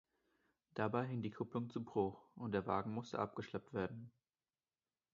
Dabei 0.73 1.05
hing 1.05 1.21
die 1.21 1.29
Kupplung 1.29 1.69
zu 1.69 1.83
Bruch 1.85 2.27
und 2.35 2.53
der 2.53 2.65
Wagen 2.65 2.91
musste 2.91 3.19
abgeschleppt 3.19 3.71
werden. 3.71 4.09